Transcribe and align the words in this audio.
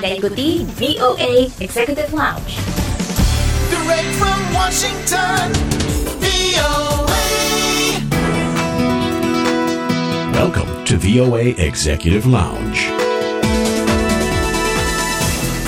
Anda 0.00 0.16
ikuti 0.16 0.64
VOA 0.80 1.52
Executive 1.60 2.08
Lounge. 2.16 2.56
Direct 3.68 4.08
from 4.16 4.40
Washington, 4.48 5.52
VOA. 6.24 7.28
Welcome 10.32 10.72
to 10.88 10.96
VOA 10.96 11.52
Executive 11.60 12.24
Lounge. 12.24 12.88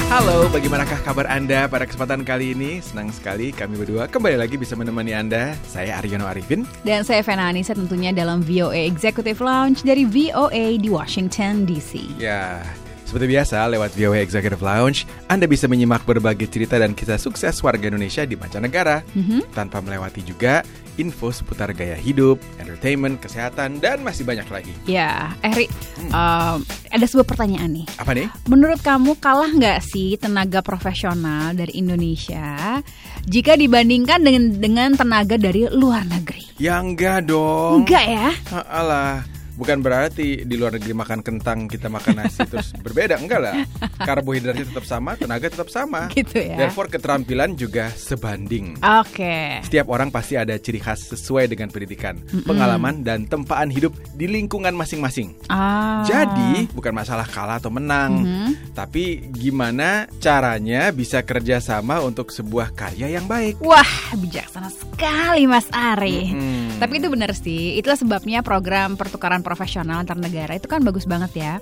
Halo, 0.09 0.49
bagaimanakah 0.49 1.05
kabar 1.05 1.29
Anda 1.29 1.69
pada 1.69 1.85
kesempatan 1.85 2.25
kali 2.25 2.57
ini? 2.57 2.81
Senang 2.81 3.13
sekali 3.13 3.53
kami 3.53 3.77
berdua 3.77 4.09
kembali 4.09 4.41
lagi 4.41 4.57
bisa 4.57 4.73
menemani 4.73 5.13
Anda. 5.13 5.53
Saya 5.69 6.01
Aryono 6.01 6.25
Arifin. 6.25 6.65
Dan 6.81 7.05
saya 7.05 7.21
Fena 7.21 7.53
Anissa 7.53 7.77
tentunya 7.77 8.17
dalam 8.17 8.41
VOA 8.41 8.89
Executive 8.89 9.45
Lounge 9.45 9.85
dari 9.85 10.09
VOA 10.09 10.81
di 10.81 10.89
Washington 10.89 11.69
DC. 11.69 12.17
Ya, 12.17 12.65
seperti 13.13 13.29
biasa 13.29 13.69
lewat 13.69 13.93
VOA 13.93 14.25
Executive 14.25 14.65
Lounge, 14.65 15.05
Anda 15.29 15.45
bisa 15.45 15.69
menyimak 15.69 16.09
berbagai 16.09 16.49
cerita 16.49 16.81
dan 16.81 16.97
kisah 16.97 17.21
sukses 17.21 17.61
warga 17.61 17.93
Indonesia 17.93 18.25
di 18.25 18.41
mancanegara 18.41 19.05
tanpa 19.53 19.85
melewati 19.85 20.25
juga 20.25 20.65
info 20.97 21.29
seputar 21.29 21.77
gaya 21.77 21.93
hidup, 21.93 22.41
entertainment, 22.57 23.21
kesehatan, 23.21 23.85
dan 23.85 24.01
masih 24.01 24.25
banyak 24.25 24.49
lagi. 24.49 24.73
Ya, 24.89 25.37
Eri, 25.45 25.69
um, 26.09 26.65
ada 26.89 27.05
sebuah 27.05 27.29
pertanyaan 27.29 27.85
nih. 27.85 27.87
Apa 28.01 28.17
nih? 28.17 28.33
Menurut 28.49 28.81
kamu 28.81 29.21
kalah 29.21 29.53
nggak 29.53 29.85
sih 29.85 30.17
tenaga 30.17 30.65
profesional 30.65 31.53
dari 31.53 31.85
Indonesia 31.85 32.81
jika 33.29 33.61
dibandingkan 33.61 34.25
dengan 34.25 34.57
dengan 34.57 34.97
tenaga 34.97 35.37
dari 35.37 35.69
luar 35.69 36.09
negeri? 36.09 36.49
Ya 36.57 36.81
enggak 36.81 37.29
dong. 37.29 37.85
Enggak 37.85 38.09
ya? 38.09 38.33
Ah, 38.49 38.81
Alah, 38.81 39.15
bukan 39.57 39.85
berarti 39.85 40.45
di 40.45 40.55
luar 40.57 40.77
negeri 40.77 40.95
makan 40.97 41.21
kentang 41.21 41.69
kita 41.69 41.89
makan 41.93 42.25
nasi 42.25 42.43
terus 42.51 42.73
berbeda, 42.79 43.21
enggak 43.21 43.41
lah. 43.41 43.55
Karbohidratnya 44.03 44.69
tetap 44.69 44.85
sama, 44.89 45.17
tenaga 45.19 45.49
tetap 45.49 45.69
sama. 45.69 46.09
Gitu 46.13 46.41
ya. 46.41 46.57
Therefore 46.59 46.89
keterampilan 46.89 47.55
juga 47.57 47.93
sebanding. 47.93 48.81
Oke. 48.81 49.65
Setiap 49.65 49.89
orang 49.93 50.09
pasti 50.13 50.37
ada 50.37 50.57
ciri 50.57 50.81
khas 50.81 51.13
sesuai 51.13 51.53
dengan 51.53 51.69
pendidikan, 51.69 52.19
pengalaman 52.45 53.05
dan 53.05 53.29
tempaan 53.29 53.69
hidup 53.69 53.95
di 54.17 54.29
lingkungan 54.29 54.73
masing-masing. 54.75 55.35
Ah. 55.49 56.05
Jadi 56.05 56.69
bukan 56.73 56.93
masalah 56.93 57.27
kalah 57.29 57.59
atau 57.61 57.73
menang, 57.73 58.25
tapi 58.73 59.29
gimana 59.33 60.09
caranya 60.19 60.91
bisa 60.91 61.23
kerjasama 61.23 62.01
untuk 62.03 62.33
sebuah 62.33 62.75
karya 62.75 63.17
yang 63.17 63.27
baik. 63.29 63.61
Wah, 63.63 64.15
bijaksana 64.53 64.69
sekali 64.69 65.49
Mas 65.49 65.65
Ari. 65.73 66.37
Mm-mm. 66.37 66.77
Tapi 66.77 67.01
itu 67.01 67.09
benar 67.09 67.33
sih. 67.33 67.81
Itulah 67.81 67.97
sebabnya 67.97 68.45
program 68.45 69.01
pertukaran 69.01 69.41
profesional 69.41 70.05
antar 70.05 70.21
negara 70.21 70.53
itu 70.61 70.69
kan 70.69 70.85
bagus 70.85 71.09
banget 71.09 71.33
ya. 71.41 71.53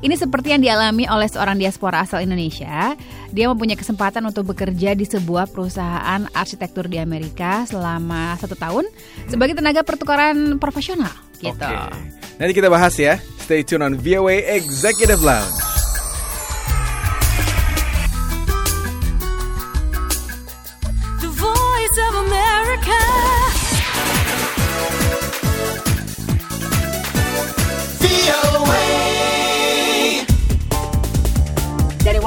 Ini 0.00 0.16
seperti 0.16 0.56
yang 0.56 0.64
dialami 0.64 1.04
oleh 1.04 1.28
seorang 1.28 1.60
diaspora 1.60 2.00
asal 2.00 2.24
Indonesia. 2.24 2.96
Dia 3.28 3.52
mempunyai 3.52 3.76
kesempatan 3.76 4.24
untuk 4.24 4.56
bekerja 4.56 4.96
di 4.96 5.04
sebuah 5.04 5.52
perusahaan 5.52 6.24
arsitektur 6.32 6.88
di 6.88 6.96
Amerika 6.96 7.68
selama 7.68 8.40
satu 8.40 8.56
tahun 8.56 8.88
sebagai 9.28 9.60
tenaga 9.60 9.84
pertukaran 9.84 10.56
profesional. 10.56 11.12
Gitu. 11.36 11.52
Oke. 11.52 11.76
Nanti 12.40 12.52
kita 12.56 12.72
bahas 12.72 12.96
ya. 12.96 13.20
Stay 13.44 13.60
tune 13.60 13.84
on 13.84 14.00
VOA 14.00 14.48
Executive 14.56 15.20
Lounge. 15.20 15.69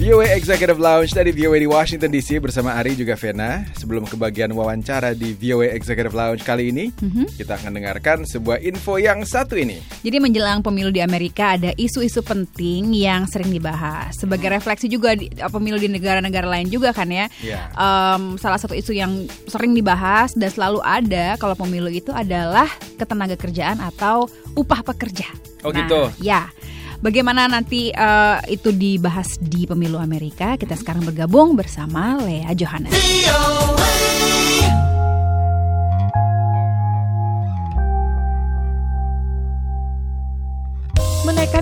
VOA 0.00 0.32
Executive 0.32 0.80
Lounge 0.80 1.12
dari 1.12 1.28
VOA 1.28 1.60
di 1.60 1.68
Washington 1.68 2.08
DC 2.08 2.40
bersama 2.40 2.72
Ari 2.72 2.96
juga 2.96 3.20
Vena. 3.20 3.68
Sebelum 3.76 4.08
ke 4.08 4.16
bagian 4.16 4.48
wawancara 4.56 5.12
di 5.12 5.36
VOA 5.36 5.76
Executive 5.76 6.16
Lounge 6.16 6.40
kali 6.40 6.72
ini, 6.72 6.88
kita 7.36 7.60
akan 7.60 7.76
dengarkan 7.76 8.24
sebuah 8.24 8.64
info 8.64 8.96
yang 8.96 9.20
satu 9.28 9.60
ini. 9.60 9.76
Jadi 10.00 10.16
menjelang 10.16 10.64
pemilu 10.64 10.88
di 10.88 11.04
Amerika 11.04 11.52
ada 11.60 11.76
isu-isu 11.76 12.24
penting 12.24 12.96
yang 12.96 13.28
sering 13.28 13.52
dibahas. 13.52 14.16
Sebagai 14.16 14.48
refleksi 14.48 14.88
juga 14.88 15.12
di, 15.12 15.28
uh, 15.36 15.52
pemilu 15.52 15.76
di 15.76 15.92
negara-negara 15.92 16.48
lain 16.48 16.72
juga 16.72 16.96
kan 16.96 17.12
ya. 17.12 17.28
Iya. 17.44 17.68
Em, 17.76 18.40
salah 18.40 18.56
satu 18.56 18.72
isu 18.72 18.96
yang 18.96 19.28
sering 19.52 19.76
dibahas 19.76 20.32
dan 20.32 20.48
selalu 20.48 20.80
ada 20.80 21.36
kalau 21.36 21.52
pemilu 21.52 21.92
itu 21.92 22.08
adalah 22.08 22.72
ketenaga 22.96 23.36
kerjaan 23.36 23.76
atau 23.84 24.24
upah 24.56 24.80
pekerja. 24.80 25.28
Oh, 25.60 25.68
Nah, 25.68 25.84
gitu. 25.84 26.00
Ya. 26.24 26.48
Bagaimana 27.00 27.48
nanti 27.48 27.88
eh, 27.88 28.38
itu 28.52 28.76
dibahas 28.76 29.40
di 29.40 29.64
pemilu 29.64 29.96
Amerika? 29.96 30.60
Kita 30.60 30.76
sekarang 30.76 31.08
bergabung 31.08 31.56
bersama 31.56 32.20
Lea 32.20 32.52
Johannes. 32.52 32.92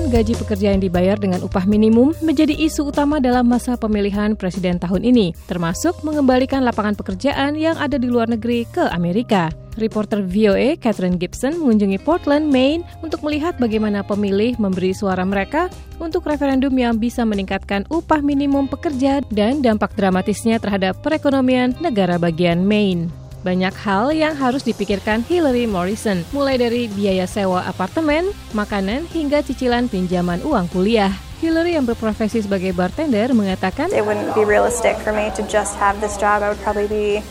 Gaji 0.09 0.35
pekerja 0.35 0.73
yang 0.73 0.83
dibayar 0.83 1.15
dengan 1.21 1.45
upah 1.45 1.69
minimum 1.69 2.17
menjadi 2.25 2.57
isu 2.57 2.89
utama 2.89 3.21
dalam 3.21 3.45
masa 3.45 3.77
pemilihan 3.77 4.35
presiden 4.35 4.81
tahun 4.81 5.05
ini, 5.05 5.37
termasuk 5.47 6.01
mengembalikan 6.01 6.65
lapangan 6.65 6.97
pekerjaan 6.97 7.55
yang 7.55 7.77
ada 7.77 8.01
di 8.01 8.09
luar 8.09 8.27
negeri 8.27 8.65
ke 8.69 8.89
Amerika. 8.91 9.53
Reporter 9.79 10.27
VOA 10.27 10.75
Catherine 10.75 11.17
Gibson 11.17 11.55
mengunjungi 11.63 12.03
Portland, 12.03 12.51
Maine 12.51 12.83
untuk 12.99 13.23
melihat 13.23 13.55
bagaimana 13.63 14.03
pemilih 14.03 14.59
memberi 14.59 14.91
suara 14.91 15.23
mereka 15.23 15.71
untuk 16.03 16.27
referendum 16.27 16.75
yang 16.75 16.99
bisa 16.99 17.23
meningkatkan 17.23 17.87
upah 17.87 18.19
minimum 18.19 18.67
pekerja 18.67 19.23
dan 19.31 19.63
dampak 19.63 19.95
dramatisnya 19.95 20.59
terhadap 20.59 20.99
perekonomian 21.05 21.79
negara 21.79 22.19
bagian 22.19 22.67
Maine. 22.67 23.28
Banyak 23.47 23.71
hal 23.87 24.11
yang 24.11 24.35
harus 24.35 24.67
dipikirkan 24.67 25.23
Hillary 25.23 25.71
Morrison, 25.71 26.27
mulai 26.35 26.59
dari 26.59 26.91
biaya 26.91 27.23
sewa 27.23 27.63
apartemen, 27.71 28.35
makanan, 28.51 29.07
hingga 29.15 29.47
cicilan 29.47 29.87
pinjaman 29.87 30.43
uang 30.43 30.67
kuliah. 30.75 31.15
Hillary 31.39 31.79
yang 31.79 31.87
berprofesi 31.87 32.43
sebagai 32.43 32.75
bartender 32.75 33.31
mengatakan, 33.31 33.95
it 33.95 34.03
wouldn't 34.03 34.35
be 34.35 34.43
realistic 34.43 34.99
for 35.07 35.15
me 35.15 35.31
to 35.39 35.47
just 35.47 35.79
have 35.79 35.95
this 36.03 36.19
job. 36.19 36.43
I 36.43 36.51
would 36.51 36.59
probably 36.67 36.91
be 36.91 37.23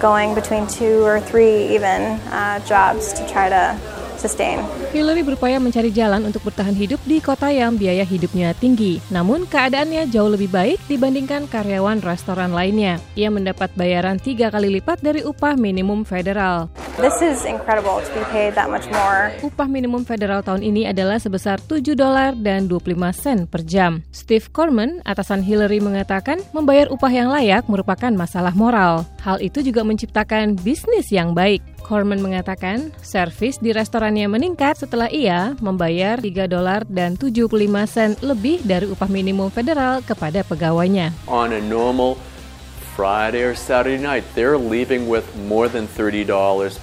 going 0.00 0.32
between 0.32 0.64
two 0.64 1.04
or 1.04 1.20
three 1.20 1.76
even 1.76 2.16
uh, 2.32 2.64
jobs 2.64 3.12
to 3.12 3.22
try 3.28 3.52
to 3.52 3.76
sustain. 4.24 4.64
Hillary 4.96 5.20
berupaya 5.20 5.60
mencari 5.60 5.92
jalan 5.92 6.24
untuk 6.24 6.40
bertahan 6.48 6.72
hidup 6.72 6.96
di 7.04 7.20
kota 7.20 7.52
yang 7.52 7.76
biaya 7.76 8.08
hidupnya 8.08 8.56
tinggi. 8.56 9.04
Namun 9.12 9.44
keadaannya 9.44 10.08
jauh 10.08 10.32
lebih 10.32 10.48
baik 10.48 10.80
dibandingkan 10.88 11.44
karyawan 11.52 12.00
restoran 12.00 12.56
lainnya. 12.56 12.96
Ia 13.12 13.28
mendapat 13.28 13.68
bayaran 13.76 14.16
tiga 14.16 14.48
kali 14.48 14.80
lipat 14.80 15.04
dari 15.04 15.20
upah 15.20 15.60
minimum 15.60 16.08
federal. 16.08 16.72
This 16.94 17.18
is 17.20 17.42
incredible 17.42 17.98
to 17.98 18.10
be 18.14 18.22
paid 18.30 18.54
that 18.54 18.70
much 18.70 18.86
more. 18.94 19.34
Upah 19.42 19.66
minimum 19.66 20.06
federal 20.06 20.46
tahun 20.46 20.62
ini 20.62 20.86
adalah 20.86 21.18
sebesar 21.18 21.58
7 21.58 21.98
dolar 21.98 22.38
dan 22.38 22.70
25 22.70 23.10
sen 23.10 23.38
per 23.50 23.66
jam. 23.66 24.06
Steve 24.14 24.46
Corman, 24.54 25.02
atasan 25.02 25.42
Hillary 25.42 25.82
mengatakan 25.82 26.38
membayar 26.54 26.86
upah 26.94 27.10
yang 27.10 27.34
layak 27.34 27.66
merupakan 27.66 28.14
masalah 28.14 28.54
moral. 28.54 29.02
Hal 29.26 29.42
itu 29.42 29.58
juga 29.66 29.82
menciptakan 29.82 30.54
bisnis 30.62 31.10
yang 31.10 31.34
baik. 31.34 31.73
Corman 31.84 32.24
mengatakan 32.24 32.96
servis 33.04 33.60
di 33.60 33.76
restorannya 33.76 34.24
meningkat 34.24 34.80
setelah 34.80 35.12
ia 35.12 35.52
membayar 35.60 36.16
3 36.16 36.48
dolar 36.48 36.88
dan 36.88 37.20
75 37.20 37.52
sen 37.84 38.16
lebih 38.24 38.64
dari 38.64 38.88
upah 38.88 39.12
minimum 39.12 39.52
federal 39.52 40.00
kepada 40.00 40.40
pegawainya. 40.40 41.12
on 41.28 41.52
a 41.52 41.60
normal 41.60 42.16
Friday 42.94 43.42
or 43.42 43.58
Saturday 43.58 44.00
night, 44.00 44.22
they're 44.38 44.56
leaving 44.56 45.10
with 45.10 45.26
more 45.50 45.66
than 45.68 45.90
$30 45.90 46.30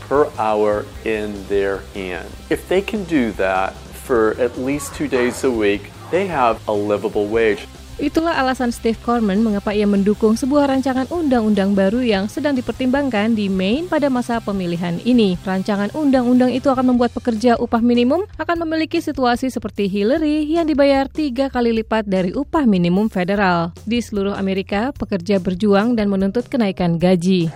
per 0.06 0.28
hour 0.38 0.86
in 1.08 1.32
their 1.48 1.80
hand. 1.96 2.28
If 2.52 2.68
they 2.68 2.84
can 2.84 3.08
do 3.08 3.32
that 3.40 3.72
for 4.06 4.36
at 4.36 4.60
least 4.60 4.94
two 4.94 5.08
days 5.08 5.48
a 5.48 5.52
week, 5.52 5.88
they 6.12 6.28
have 6.28 6.60
a 6.68 6.76
livable 6.76 7.32
wage. 7.32 7.64
Itulah 8.00 8.40
alasan 8.40 8.72
Steve 8.72 8.96
Corman 9.04 9.44
mengapa 9.44 9.76
ia 9.76 9.84
mendukung 9.84 10.40
sebuah 10.40 10.72
rancangan 10.72 11.12
undang-undang 11.12 11.76
baru 11.76 12.00
yang 12.00 12.32
sedang 12.32 12.56
dipertimbangkan 12.56 13.36
di 13.36 13.52
Maine 13.52 13.92
pada 13.92 14.08
masa 14.08 14.40
pemilihan 14.40 15.02
ini. 15.04 15.36
Rancangan 15.44 15.92
undang-undang 15.92 16.56
itu 16.56 16.72
akan 16.72 16.96
membuat 16.96 17.12
pekerja 17.12 17.60
upah 17.60 17.84
minimum 17.84 18.24
akan 18.40 18.64
memiliki 18.64 19.04
situasi 19.04 19.52
seperti 19.52 19.92
Hillary 19.92 20.48
yang 20.48 20.64
dibayar 20.70 21.12
tiga 21.12 21.52
kali 21.52 21.76
lipat 21.84 22.08
dari 22.08 22.32
upah 22.32 22.64
minimum 22.64 23.12
federal. 23.12 23.76
Di 23.84 24.00
seluruh 24.00 24.40
Amerika, 24.40 24.96
pekerja 24.96 25.44
berjuang 25.44 26.00
dan 26.00 26.08
menuntut 26.08 26.48
kenaikan 26.48 26.96
gaji. 26.96 27.52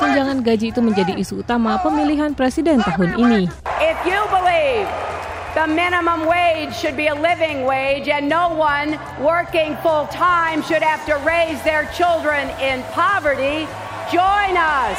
Kesenjangan 0.00 0.40
gaji 0.40 0.72
itu 0.72 0.80
menjadi 0.80 1.12
isu 1.12 1.44
utama 1.44 1.76
pemilihan 1.84 2.32
presiden 2.32 2.80
tahun 2.80 3.20
ini. 3.20 3.42
The 5.54 5.66
minimum 5.66 6.26
wage 6.26 6.74
should 6.74 6.96
be 6.96 7.08
a 7.08 7.14
living 7.14 7.66
wage 7.66 8.06
and 8.06 8.28
no 8.28 8.54
one 8.54 8.94
working 9.18 9.74
full 9.82 10.06
time 10.08 10.62
should 10.62 10.82
have 10.82 11.02
to 11.06 11.18
raise 11.26 11.58
their 11.62 11.90
children 11.96 12.46
in 12.62 12.82
poverty, 12.94 13.66
join 14.10 14.54
us. 14.54 14.98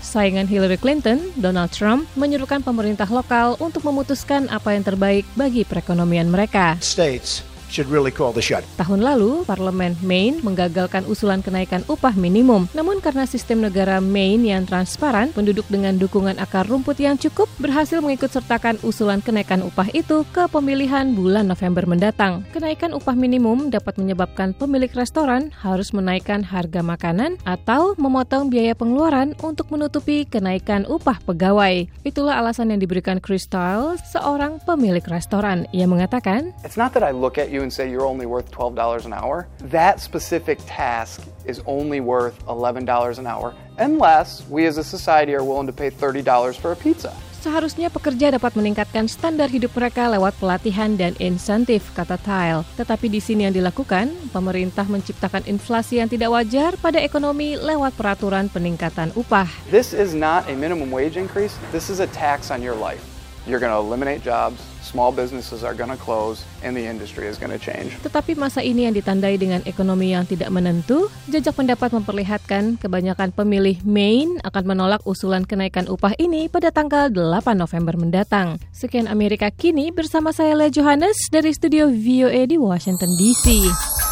saingan 0.00 0.50
Hillary 0.50 0.74
Clinton, 0.74 1.30
Donald 1.38 1.70
Trump 1.70 2.04
menyerukan 2.18 2.66
pemerintah 2.66 3.06
lokal 3.06 3.54
untuk 3.62 3.86
memutuskan 3.86 4.50
apa 4.50 4.74
yang 4.74 4.82
terbaik 4.82 5.22
bagi 5.38 5.62
perekonomian 5.62 6.26
mereka. 6.26 6.74
States 6.82 7.49
should 7.70 7.86
really 7.86 8.10
call 8.10 8.34
the 8.34 8.42
shot. 8.42 8.66
Tahun 8.76 8.98
lalu, 9.00 9.46
Parlemen 9.46 9.94
Maine 10.02 10.42
menggagalkan 10.42 11.06
usulan 11.06 11.40
kenaikan 11.40 11.86
upah 11.86 12.12
minimum. 12.18 12.66
Namun 12.74 12.98
karena 12.98 13.24
sistem 13.24 13.62
negara 13.62 14.02
Maine 14.02 14.50
yang 14.50 14.66
transparan, 14.66 15.30
penduduk 15.30 15.64
dengan 15.70 15.96
dukungan 15.96 16.36
akar 16.42 16.66
rumput 16.66 16.98
yang 16.98 17.14
cukup 17.14 17.46
berhasil 17.62 18.02
mengikut 18.02 18.34
sertakan 18.34 18.76
usulan 18.82 19.22
kenaikan 19.22 19.62
upah 19.62 19.86
itu 19.94 20.26
ke 20.34 20.50
pemilihan 20.50 21.14
bulan 21.14 21.46
November 21.46 21.86
mendatang. 21.86 22.42
Kenaikan 22.50 22.90
upah 22.92 23.14
minimum 23.14 23.70
dapat 23.70 23.96
menyebabkan 23.96 24.52
pemilik 24.52 24.90
restoran 24.90 25.54
harus 25.62 25.94
menaikkan 25.94 26.42
harga 26.42 26.82
makanan 26.82 27.38
atau 27.46 27.94
memotong 27.94 28.50
biaya 28.50 28.74
pengeluaran 28.74 29.38
untuk 29.44 29.70
menutupi 29.70 30.26
kenaikan 30.26 30.82
upah 30.90 31.22
pegawai. 31.22 31.86
Itulah 32.02 32.42
alasan 32.42 32.74
yang 32.74 32.80
diberikan 32.82 33.22
Chris 33.22 33.46
Stiles, 33.46 34.02
seorang 34.10 34.58
pemilik 34.64 35.04
restoran. 35.06 35.68
Ia 35.70 35.84
mengatakan, 35.84 36.56
It's 36.66 36.80
not 36.80 36.96
that 36.96 37.04
I 37.04 37.12
look 37.12 37.36
at 37.36 37.52
you 37.60 37.68
and 37.68 37.72
say 37.72 37.92
you're 37.92 38.08
only 38.08 38.24
worth 38.24 38.50
$12 38.50 39.04
an 39.04 39.12
hour. 39.12 39.46
That 39.68 40.00
specific 40.00 40.58
task 40.64 41.20
is 41.44 41.60
only 41.68 42.00
worth 42.00 42.40
$11 42.48 42.88
an 42.88 43.26
hour 43.28 43.52
unless 43.76 44.48
we 44.48 44.64
as 44.64 44.80
a 44.80 44.84
society 44.84 45.36
are 45.36 45.44
willing 45.44 45.68
to 45.68 45.76
pay 45.76 45.92
$30 45.92 46.24
for 46.56 46.72
a 46.72 46.76
pizza. 46.76 47.12
Seharusnya 47.40 47.88
pekerja 47.88 48.36
dapat 48.36 48.52
meningkatkan 48.52 49.08
standar 49.08 49.48
hidup 49.48 49.72
mereka 49.72 50.12
lewat 50.12 50.36
pelatihan 50.36 50.92
dan 50.92 51.16
insentif, 51.16 51.88
kata 51.96 52.20
Tile. 52.20 52.68
Tetapi 52.76 53.08
di 53.08 53.16
sini 53.16 53.48
yang 53.48 53.56
dilakukan, 53.56 54.12
pemerintah 54.28 54.84
menciptakan 54.84 55.48
inflasi 55.48 56.04
yang 56.04 56.08
tidak 56.12 56.36
wajar 56.36 56.76
pada 56.76 57.00
ekonomi 57.00 57.56
lewat 57.56 57.96
peraturan 57.96 58.52
peningkatan 58.52 59.16
upah. 59.16 59.48
This 59.72 59.96
is 59.96 60.12
not 60.12 60.52
a 60.52 60.54
minimum 60.56 60.92
wage 60.92 61.16
increase. 61.16 61.56
This 61.72 61.88
is 61.88 62.04
a 62.04 62.08
tax 62.12 62.52
on 62.52 62.60
your 62.60 62.76
life. 62.76 63.19
You're 63.48 63.62
going 63.62 63.72
to 63.72 63.80
eliminate 63.80 64.20
jobs, 64.20 64.60
small 64.84 65.12
businesses 65.12 65.64
are 65.64 65.72
going 65.72 65.88
to 65.88 65.96
close, 65.96 66.44
and 66.60 66.76
the 66.76 66.84
industry 66.84 67.24
is 67.24 67.40
going 67.40 67.54
to 67.54 67.62
change. 67.62 67.96
Tetapi 68.04 68.36
masa 68.36 68.60
ini 68.60 68.84
yang 68.84 68.92
ditandai 68.92 69.40
dengan 69.40 69.64
ekonomi 69.64 70.12
yang 70.12 70.28
tidak 70.28 70.52
menentu, 70.52 71.08
jejak 71.32 71.56
pendapat 71.56 71.88
memperlihatkan 71.96 72.76
kebanyakan 72.76 73.32
pemilih 73.32 73.80
Maine 73.86 74.36
akan 74.44 74.64
menolak 74.68 75.00
usulan 75.08 75.48
kenaikan 75.48 75.88
upah 75.88 76.12
ini 76.20 76.52
pada 76.52 76.68
tanggal 76.68 77.08
8 77.08 77.56
November 77.56 77.96
mendatang. 77.96 78.60
Sekian 78.76 79.08
Amerika 79.08 79.48
Kini 79.48 79.88
bersama 79.88 80.36
saya 80.36 80.52
Lea 80.52 80.68
Johannes 80.68 81.16
dari 81.32 81.56
studio 81.56 81.88
VOA 81.88 82.44
di 82.44 82.60
Washington 82.60 83.08
DC. 83.16 84.09